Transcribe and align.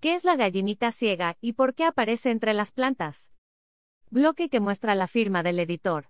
¿Qué 0.00 0.14
es 0.14 0.22
la 0.22 0.36
gallinita 0.36 0.92
ciega 0.92 1.36
y 1.40 1.54
por 1.54 1.74
qué 1.74 1.84
aparece 1.84 2.30
entre 2.30 2.54
las 2.54 2.70
plantas? 2.70 3.32
Bloque 4.10 4.48
que 4.48 4.60
muestra 4.60 4.94
la 4.94 5.08
firma 5.08 5.42
del 5.42 5.58
editor. 5.58 6.06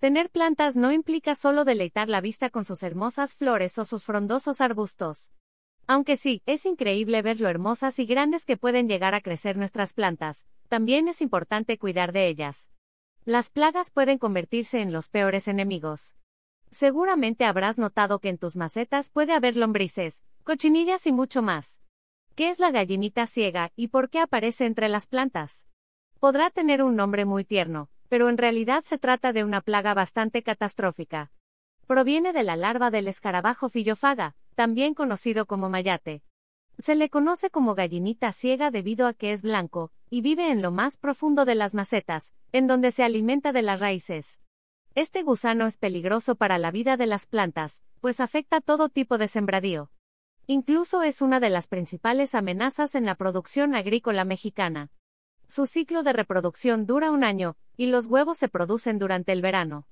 Tener 0.00 0.30
plantas 0.30 0.76
no 0.76 0.90
implica 0.90 1.36
solo 1.36 1.64
deleitar 1.64 2.08
la 2.08 2.20
vista 2.20 2.50
con 2.50 2.64
sus 2.64 2.82
hermosas 2.82 3.36
flores 3.36 3.78
o 3.78 3.84
sus 3.84 4.04
frondosos 4.04 4.60
arbustos. 4.60 5.30
Aunque 5.86 6.16
sí, 6.16 6.42
es 6.44 6.66
increíble 6.66 7.22
ver 7.22 7.40
lo 7.40 7.48
hermosas 7.48 8.00
y 8.00 8.04
grandes 8.04 8.44
que 8.46 8.56
pueden 8.56 8.88
llegar 8.88 9.14
a 9.14 9.20
crecer 9.20 9.56
nuestras 9.56 9.92
plantas, 9.92 10.48
también 10.68 11.06
es 11.06 11.20
importante 11.20 11.78
cuidar 11.78 12.10
de 12.10 12.26
ellas. 12.26 12.72
Las 13.24 13.48
plagas 13.50 13.92
pueden 13.92 14.18
convertirse 14.18 14.80
en 14.80 14.92
los 14.92 15.08
peores 15.08 15.46
enemigos. 15.46 16.16
Seguramente 16.72 17.44
habrás 17.44 17.78
notado 17.78 18.18
que 18.18 18.28
en 18.28 18.38
tus 18.38 18.56
macetas 18.56 19.10
puede 19.10 19.34
haber 19.34 19.56
lombrices, 19.56 20.24
cochinillas 20.42 21.06
y 21.06 21.12
mucho 21.12 21.42
más. 21.42 21.80
¿Qué 22.40 22.48
es 22.48 22.58
la 22.58 22.70
gallinita 22.70 23.26
ciega 23.26 23.70
y 23.76 23.88
por 23.88 24.08
qué 24.08 24.18
aparece 24.18 24.64
entre 24.64 24.88
las 24.88 25.06
plantas? 25.06 25.66
Podrá 26.20 26.48
tener 26.48 26.82
un 26.82 26.96
nombre 26.96 27.26
muy 27.26 27.44
tierno, 27.44 27.90
pero 28.08 28.30
en 28.30 28.38
realidad 28.38 28.82
se 28.82 28.96
trata 28.96 29.34
de 29.34 29.44
una 29.44 29.60
plaga 29.60 29.92
bastante 29.92 30.42
catastrófica. 30.42 31.32
Proviene 31.86 32.32
de 32.32 32.42
la 32.42 32.56
larva 32.56 32.90
del 32.90 33.08
escarabajo 33.08 33.68
fillofaga, 33.68 34.36
también 34.54 34.94
conocido 34.94 35.44
como 35.44 35.68
mayate. 35.68 36.22
Se 36.78 36.94
le 36.94 37.10
conoce 37.10 37.50
como 37.50 37.74
gallinita 37.74 38.32
ciega 38.32 38.70
debido 38.70 39.06
a 39.06 39.12
que 39.12 39.32
es 39.32 39.42
blanco, 39.42 39.92
y 40.08 40.22
vive 40.22 40.50
en 40.50 40.62
lo 40.62 40.70
más 40.70 40.96
profundo 40.96 41.44
de 41.44 41.56
las 41.56 41.74
macetas, 41.74 42.34
en 42.52 42.66
donde 42.66 42.90
se 42.90 43.02
alimenta 43.02 43.52
de 43.52 43.60
las 43.60 43.80
raíces. 43.80 44.40
Este 44.94 45.22
gusano 45.22 45.66
es 45.66 45.76
peligroso 45.76 46.36
para 46.36 46.56
la 46.56 46.70
vida 46.70 46.96
de 46.96 47.06
las 47.06 47.26
plantas, 47.26 47.82
pues 48.00 48.18
afecta 48.18 48.62
todo 48.62 48.88
tipo 48.88 49.18
de 49.18 49.28
sembradío. 49.28 49.90
Incluso 50.46 51.02
es 51.02 51.22
una 51.22 51.40
de 51.40 51.50
las 51.50 51.68
principales 51.68 52.34
amenazas 52.34 52.94
en 52.94 53.04
la 53.04 53.14
producción 53.14 53.74
agrícola 53.74 54.24
mexicana. 54.24 54.90
Su 55.46 55.66
ciclo 55.66 56.02
de 56.02 56.12
reproducción 56.12 56.86
dura 56.86 57.10
un 57.10 57.24
año, 57.24 57.56
y 57.76 57.86
los 57.86 58.06
huevos 58.06 58.38
se 58.38 58.48
producen 58.48 58.98
durante 58.98 59.32
el 59.32 59.42
verano. 59.42 59.86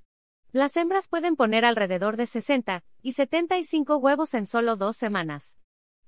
Las 0.51 0.75
hembras 0.77 1.07
pueden 1.07 1.35
poner 1.35 1.63
alrededor 1.63 2.17
de 2.17 2.25
60 2.25 2.83
y 3.01 3.11
75 3.11 3.97
huevos 3.97 4.33
en 4.33 4.47
solo 4.47 4.75
dos 4.75 4.97
semanas. 4.97 5.59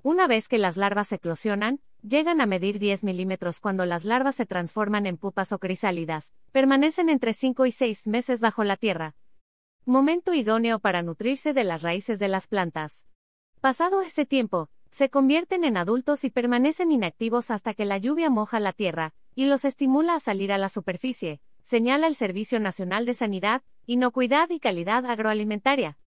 Una 0.04 0.26
vez 0.26 0.48
que 0.48 0.58
las 0.58 0.78
larvas 0.78 1.12
eclosionan, 1.12 1.80
llegan 2.02 2.42
a 2.42 2.48
medir 2.48 2.80
10 2.80 3.04
milímetros 3.04 3.60
cuando 3.60 3.86
las 3.86 4.04
larvas 4.04 4.36
se 4.36 4.48
transforman 4.48 5.06
en 5.06 5.18
pupas 5.18 5.52
o 5.52 5.60
crisálidas, 5.60 6.34
permanecen 6.52 7.10
entre 7.10 7.34
5 7.34 7.68
y 7.68 7.72
6 7.72 8.08
meses 8.08 8.42
bajo 8.42 8.64
la 8.64 8.78
tierra. 8.78 9.16
Momento 9.86 10.34
idóneo 10.34 10.80
para 10.80 11.04
nutrirse 11.04 11.54
de 11.54 11.64
las 11.64 11.84
raíces 11.84 12.18
de 12.18 12.28
las 12.28 12.48
plantas. 12.48 13.06
Pasado 13.62 14.02
ese 14.02 14.26
tiempo, 14.26 14.72
se 14.90 15.12
convierten 15.12 15.64
en 15.64 15.78
adultos 15.78 16.24
y 16.24 16.32
permanecen 16.32 16.92
inactivos 16.92 17.52
hasta 17.52 17.76
que 17.76 17.86
la 17.86 18.00
lluvia 18.00 18.32
moja 18.32 18.60
la 18.60 18.74
tierra, 18.74 19.14
y 19.36 19.46
los 19.46 19.66
estimula 19.66 20.16
a 20.16 20.20
salir 20.20 20.52
a 20.52 20.58
la 20.58 20.68
superficie, 20.68 21.42
señala 21.62 22.08
el 22.08 22.16
Servicio 22.16 22.60
Nacional 22.60 23.06
de 23.06 23.14
Sanidad, 23.14 23.62
Inocuidad 23.86 24.50
y 24.50 24.60
Calidad 24.60 25.06
Agroalimentaria. 25.06 26.00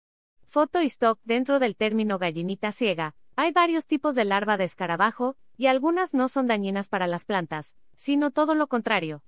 Foto 0.49 0.83
y 0.83 0.87
stock 0.87 1.21
dentro 1.23 1.61
del 1.61 1.77
término 1.77 2.19
gallinita 2.19 2.73
ciega. 2.73 3.15
Hay 3.37 3.53
varios 3.53 3.87
tipos 3.87 4.17
de 4.17 4.25
larva 4.25 4.57
de 4.57 4.65
escarabajo, 4.65 5.37
y 5.57 5.67
algunas 5.67 6.13
no 6.13 6.29
son 6.29 6.49
dañinas 6.49 6.89
para 6.89 7.07
las 7.07 7.25
plantas, 7.25 7.77
sino 7.95 8.33
todo 8.33 8.57
lo 8.57 8.67
contrario. 8.67 9.23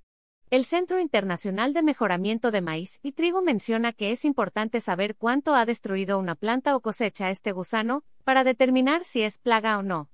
El 0.49 0.65
Centro 0.65 1.01
Internacional 1.01 1.73
de 1.73 1.83
Mejoramiento 1.83 2.53
de 2.53 2.61
Maíz 2.61 3.01
y 3.03 3.11
Trigo 3.11 3.43
menciona 3.43 3.93
que 3.93 4.13
es 4.13 4.25
importante 4.25 4.81
saber 4.81 5.17
cuánto 5.17 5.57
ha 5.57 5.67
destruido 5.67 6.21
una 6.21 6.37
planta 6.37 6.77
o 6.77 6.81
cosecha 6.81 7.31
este 7.31 7.51
gusano, 7.51 8.05
para 8.23 8.45
determinar 8.45 9.03
si 9.03 9.23
es 9.23 9.39
plaga 9.39 9.77
o 9.77 9.83
no. 9.83 10.09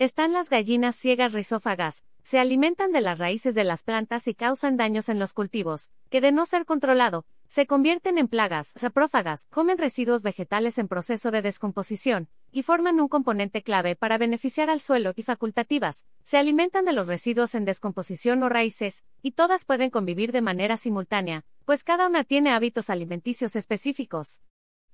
Están 0.00 0.32
las 0.32 0.50
gallinas 0.50 0.96
ciegas 0.96 1.32
rizófagas, 1.34 2.04
se 2.24 2.40
alimentan 2.40 2.90
de 2.90 3.00
las 3.00 3.20
raíces 3.20 3.54
de 3.54 3.62
las 3.62 3.84
plantas 3.84 4.26
y 4.26 4.34
causan 4.34 4.76
daños 4.76 5.08
en 5.08 5.20
los 5.20 5.32
cultivos, 5.32 5.92
que 6.10 6.20
de 6.20 6.32
no 6.32 6.46
ser 6.46 6.64
controlado, 6.64 7.24
se 7.54 7.68
convierten 7.68 8.18
en 8.18 8.26
plagas, 8.26 8.72
saprófagas, 8.74 9.46
comen 9.48 9.78
residuos 9.78 10.24
vegetales 10.24 10.76
en 10.76 10.88
proceso 10.88 11.30
de 11.30 11.40
descomposición, 11.40 12.28
y 12.50 12.64
forman 12.64 12.98
un 12.98 13.06
componente 13.06 13.62
clave 13.62 13.94
para 13.94 14.18
beneficiar 14.18 14.70
al 14.70 14.80
suelo 14.80 15.12
y 15.14 15.22
facultativas, 15.22 16.04
se 16.24 16.36
alimentan 16.36 16.84
de 16.84 16.92
los 16.92 17.06
residuos 17.06 17.54
en 17.54 17.64
descomposición 17.64 18.42
o 18.42 18.48
raíces, 18.48 19.04
y 19.22 19.30
todas 19.30 19.66
pueden 19.66 19.90
convivir 19.90 20.32
de 20.32 20.40
manera 20.40 20.76
simultánea, 20.76 21.44
pues 21.64 21.84
cada 21.84 22.08
una 22.08 22.24
tiene 22.24 22.50
hábitos 22.50 22.90
alimenticios 22.90 23.54
específicos. 23.54 24.40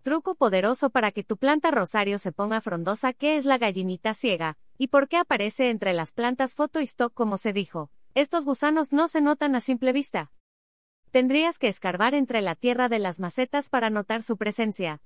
Truco 0.03 0.35
poderoso 0.35 0.91
para 0.91 1.13
que 1.13 1.25
tu 1.25 1.39
planta 1.39 1.71
rosario 1.71 2.19
se 2.19 2.31
ponga 2.31 2.61
frondosa 2.61 3.15
¿Qué 3.15 3.39
es 3.39 3.47
la 3.47 3.57
gallinita 3.57 4.13
ciega? 4.13 4.59
¿Y 4.77 4.89
por 4.89 5.09
qué 5.09 5.17
aparece 5.17 5.71
entre 5.71 5.95
las 5.95 6.13
plantas 6.13 6.55
foto 6.55 6.79
stock 6.81 7.15
como 7.15 7.39
se 7.39 7.55
dijo? 7.55 7.91
Estos 8.15 8.45
gusanos 8.45 8.93
no 8.93 9.09
se 9.09 9.23
notan 9.23 9.55
a 9.55 9.63
simple 9.63 9.95
vista. 9.95 10.31
Tendrías 11.11 11.59
que 11.59 11.67
escarbar 11.67 12.15
entre 12.15 12.41
la 12.41 12.55
tierra 12.55 12.89
de 12.89 13.01
las 13.01 13.19
macetas 13.19 13.69
para 13.69 13.91
notar 13.91 14.23
su 14.23 14.37
presencia. 14.37 15.03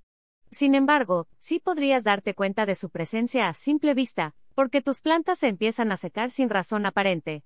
Sin 0.50 0.75
embargo, 0.75 1.28
sí 1.38 1.60
podrías 1.60 2.04
darte 2.04 2.34
cuenta 2.34 2.66
de 2.66 2.75
su 2.75 2.91
presencia 2.91 3.48
a 3.48 3.54
simple 3.54 3.94
vista, 3.94 4.34
porque 4.54 4.82
tus 4.82 5.00
plantas 5.00 5.38
se 5.38 5.48
empiezan 5.48 5.93
a 5.93 5.97
secar 5.97 6.31
sin 6.31 6.50
razón 6.50 6.84
aparente. 6.84 7.43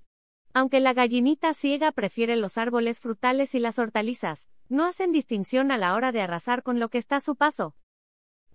Aunque 0.54 0.80
la 0.80 0.92
gallinita 0.92 1.54
ciega 1.54 1.92
prefiere 1.92 2.34
los 2.34 2.58
árboles 2.58 2.98
frutales 2.98 3.54
y 3.54 3.60
las 3.60 3.78
hortalizas, 3.78 4.48
no 4.68 4.86
hacen 4.86 5.12
distinción 5.12 5.70
a 5.70 5.78
la 5.78 5.94
hora 5.94 6.10
de 6.10 6.20
arrasar 6.20 6.64
con 6.64 6.80
lo 6.80 6.88
que 6.88 6.98
está 6.98 7.16
a 7.16 7.20
su 7.20 7.36
paso. 7.36 7.76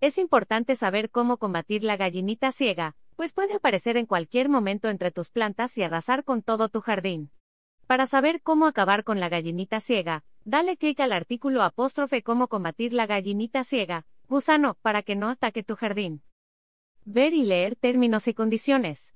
Es 0.01 0.17
importante 0.17 0.75
saber 0.75 1.11
cómo 1.11 1.37
combatir 1.37 1.85
la 1.85 1.95
gallinita 1.95 2.51
ciega, 2.51 2.97
pues 3.15 3.31
puede 3.31 3.53
aparecer 3.53 3.95
en 3.95 4.05
cualquier 4.05 4.49
momento 4.49 4.89
entre 4.89 5.11
tus 5.11 5.31
plantas 5.31 5.77
y 5.77 5.83
arrasar 5.83 6.25
con 6.25 6.41
todo 6.41 6.67
tu 6.67 6.81
jardín. 6.81 7.31
Para 7.87 8.05
saber 8.05 8.41
cómo 8.41 8.65
acabar 8.65 9.03
con 9.03 9.19
la 9.19 9.29
gallinita 9.29 9.79
ciega, 9.79 10.23
dale 10.45 10.77
clic 10.77 10.99
al 10.99 11.11
artículo 11.11 11.63
apóstrofe 11.63 12.23
cómo 12.23 12.47
combatir 12.47 12.93
la 12.93 13.05
gallinita 13.05 13.63
ciega, 13.63 14.05
gusano, 14.27 14.77
para 14.81 15.03
que 15.03 15.15
no 15.15 15.29
ataque 15.29 15.63
tu 15.63 15.75
jardín. 15.75 16.21
Ver 17.05 17.33
y 17.33 17.43
leer 17.43 17.75
términos 17.75 18.27
y 18.27 18.33
condiciones. 18.33 19.13